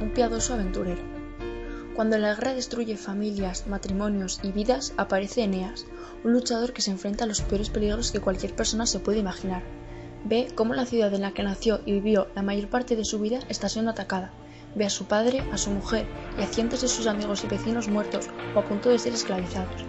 Un 0.00 0.10
piadoso 0.10 0.54
aventurero. 0.54 1.02
Cuando 1.94 2.18
la 2.18 2.34
guerra 2.34 2.54
destruye 2.54 2.96
familias, 2.96 3.66
matrimonios 3.66 4.40
y 4.42 4.52
vidas, 4.52 4.92
aparece 4.96 5.42
Eneas, 5.42 5.86
un 6.24 6.32
luchador 6.32 6.72
que 6.72 6.82
se 6.82 6.90
enfrenta 6.90 7.24
a 7.24 7.26
los 7.26 7.40
peores 7.42 7.70
peligros 7.70 8.10
que 8.10 8.20
cualquier 8.20 8.54
persona 8.54 8.86
se 8.86 8.98
puede 8.98 9.18
imaginar. 9.18 9.62
Ve 10.24 10.48
cómo 10.54 10.74
la 10.74 10.86
ciudad 10.86 11.14
en 11.14 11.22
la 11.22 11.32
que 11.32 11.42
nació 11.42 11.80
y 11.86 11.92
vivió 11.92 12.26
la 12.34 12.42
mayor 12.42 12.68
parte 12.68 12.96
de 12.96 13.04
su 13.04 13.20
vida 13.20 13.40
está 13.48 13.68
siendo 13.68 13.92
atacada. 13.92 14.32
Ve 14.74 14.84
a 14.84 14.90
su 14.90 15.06
padre, 15.06 15.42
a 15.52 15.58
su 15.58 15.70
mujer 15.70 16.06
y 16.38 16.42
a 16.42 16.46
cientos 16.46 16.82
de 16.82 16.88
sus 16.88 17.06
amigos 17.06 17.44
y 17.44 17.46
vecinos 17.46 17.88
muertos 17.88 18.28
o 18.54 18.58
a 18.58 18.64
punto 18.64 18.90
de 18.90 18.98
ser 18.98 19.14
esclavizados. 19.14 19.84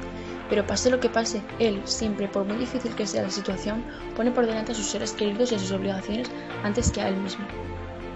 Pero 0.49 0.65
pase 0.65 0.89
lo 0.89 0.99
que 0.99 1.09
pase, 1.09 1.43
él, 1.59 1.81
siempre, 1.85 2.27
por 2.27 2.45
muy 2.45 2.57
difícil 2.57 2.95
que 2.95 3.05
sea 3.05 3.23
la 3.23 3.29
situación, 3.29 3.83
pone 4.15 4.31
por 4.31 4.45
delante 4.45 4.71
a 4.71 4.75
sus 4.75 4.87
seres 4.87 5.13
queridos 5.13 5.51
y 5.51 5.55
a 5.55 5.59
sus 5.59 5.71
obligaciones 5.71 6.29
antes 6.63 6.91
que 6.91 7.01
a 7.01 7.09
él 7.09 7.17
mismo. 7.17 7.45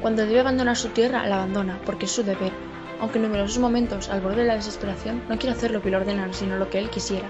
Cuando 0.04 0.26
debe 0.26 0.42
abandonar 0.42 0.76
su 0.76 0.90
tierra, 0.90 1.26
la 1.28 1.36
abandona, 1.36 1.80
porque 1.86 2.08
es 2.08 2.12
su 2.12 2.24
deber, 2.24 2.52
aunque 3.00 3.20
en 3.20 3.24
numerosos 3.24 3.60
momentos, 3.60 4.10
al 4.10 4.20
borde 4.20 4.42
de 4.42 4.48
la 4.48 4.56
desesperación, 4.56 5.24
no 5.30 5.38
quiere 5.38 5.56
hacer 5.56 5.72
lo 5.72 5.82
que 5.82 5.92
le 5.92 5.96
ordenan, 5.96 6.34
sino 6.34 6.58
lo 6.58 6.70
que 6.70 6.78
él 6.78 6.90
quisiera, 6.90 7.30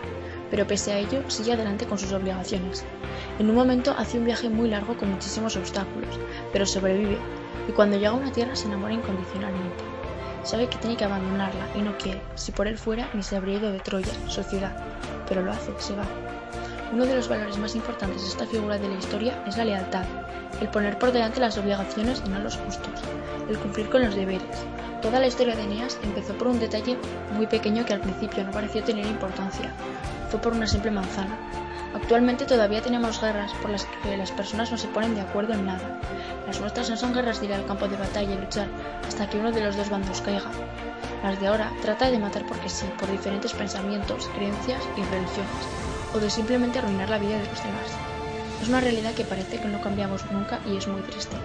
pero 0.49 0.65
pese 0.65 0.91
a 0.91 0.97
ello, 0.97 1.21
sigue 1.27 1.53
adelante 1.53 1.85
con 1.85 1.99
sus 1.99 2.11
obligaciones. 2.13 2.83
En 3.37 3.47
un 3.47 3.55
momento 3.55 3.93
hace 3.95 4.17
un 4.17 4.25
viaje 4.25 4.49
muy 4.49 4.71
largo 4.71 4.97
con 4.97 5.11
muchísimos 5.11 5.55
obstáculos, 5.55 6.19
pero 6.51 6.65
sobrevive, 6.65 7.19
y 7.69 7.73
cuando 7.73 7.97
llega 7.97 8.09
a 8.09 8.13
una 8.13 8.31
tierra 8.31 8.55
se 8.55 8.65
enamora 8.65 8.95
incondicionalmente. 8.95 9.83
Sabe 10.41 10.65
que 10.65 10.79
tiene 10.79 10.97
que 10.97 11.05
abandonarla 11.05 11.67
y 11.75 11.83
no 11.83 11.95
quiere, 11.99 12.23
si 12.33 12.53
por 12.53 12.67
él 12.67 12.79
fuera 12.79 13.07
ni 13.13 13.21
se 13.21 13.35
habría 13.35 13.59
ido 13.59 13.71
de 13.71 13.81
Troya, 13.81 14.13
su 14.27 14.41
ciudad, 14.41 14.75
pero 15.29 15.43
lo 15.43 15.51
hace, 15.51 15.71
se 15.77 15.95
va. 15.95 16.05
Uno 16.93 17.07
de 17.07 17.15
los 17.15 17.27
valores 17.27 17.57
más 17.57 17.73
importantes 17.73 18.21
de 18.21 18.27
esta 18.27 18.45
figura 18.45 18.77
de 18.77 18.87
la 18.87 18.93
historia 18.93 19.43
es 19.47 19.57
la 19.57 19.65
lealtad, 19.65 20.05
el 20.61 20.67
poner 20.67 20.99
por 20.99 21.11
delante 21.11 21.39
las 21.39 21.57
obligaciones 21.57 22.21
y 22.23 22.29
no 22.29 22.37
los 22.37 22.59
gustos, 22.59 23.01
el 23.49 23.57
cumplir 23.57 23.89
con 23.89 24.03
los 24.03 24.13
deberes. 24.13 24.43
Toda 25.01 25.19
la 25.19 25.25
historia 25.25 25.55
de 25.55 25.63
Eneas 25.63 25.97
empezó 26.03 26.37
por 26.37 26.49
un 26.49 26.59
detalle 26.59 26.95
muy 27.35 27.47
pequeño 27.47 27.83
que 27.83 27.93
al 27.93 28.01
principio 28.01 28.43
no 28.43 28.51
pareció 28.51 28.83
tener 28.83 29.07
importancia. 29.07 29.73
Fue 30.29 30.39
por 30.39 30.53
una 30.53 30.67
simple 30.67 30.91
manzana. 30.91 31.35
Actualmente 31.95 32.45
todavía 32.45 32.83
tenemos 32.83 33.19
guerras 33.19 33.51
por 33.53 33.71
las 33.71 33.85
que 34.03 34.15
las 34.15 34.31
personas 34.31 34.71
no 34.71 34.77
se 34.77 34.87
ponen 34.89 35.15
de 35.15 35.21
acuerdo 35.21 35.53
en 35.53 35.65
nada. 35.65 35.99
Las 36.45 36.61
nuestras 36.61 36.91
no 36.91 36.95
son 36.95 37.15
guerras 37.15 37.39
de 37.39 37.47
ir 37.47 37.53
al 37.55 37.65
campo 37.65 37.87
de 37.87 37.97
batalla 37.97 38.35
y 38.35 38.37
luchar 38.37 38.67
hasta 39.07 39.27
que 39.27 39.39
uno 39.39 39.51
de 39.51 39.61
los 39.61 39.75
dos 39.75 39.89
bandos 39.89 40.21
caiga. 40.21 40.51
Las 41.23 41.39
de 41.39 41.47
ahora 41.47 41.71
trata 41.81 42.11
de 42.11 42.19
matar 42.19 42.45
porque 42.45 42.69
sí, 42.69 42.85
por 42.99 43.09
diferentes 43.09 43.51
pensamientos, 43.51 44.29
creencias 44.35 44.83
y 44.95 45.01
religiones 45.01 45.82
o 46.13 46.19
de 46.19 46.29
simplemente 46.29 46.79
arruinar 46.79 47.09
la 47.09 47.19
vida 47.19 47.39
de 47.39 47.47
los 47.47 47.63
demás. 47.63 47.91
Es 48.61 48.69
una 48.69 48.81
realidad 48.81 49.13
que 49.13 49.25
parece 49.25 49.59
que 49.59 49.67
no 49.67 49.81
cambiamos 49.81 50.23
nunca 50.31 50.61
y 50.65 50.77
es 50.77 50.87
muy 50.87 51.01
triste. 51.01 51.37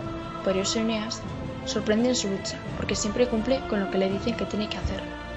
Por 0.44 0.56
eso 0.56 0.78
Eneas 0.78 1.20
sorprende 1.64 2.10
en 2.10 2.14
su 2.14 2.28
lucha, 2.28 2.58
porque 2.76 2.94
siempre 2.94 3.26
cumple 3.26 3.60
con 3.68 3.80
lo 3.80 3.90
que 3.90 3.98
le 3.98 4.08
dicen 4.08 4.36
que 4.36 4.46
tiene 4.46 4.68
que 4.68 4.78
hacer. 4.78 5.27